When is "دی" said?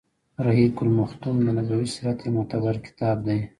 3.27-3.39